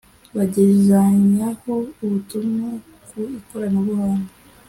[0.35, 2.69] bagezanyaho ubutumwa
[3.07, 4.29] ku ikoranabuhanga…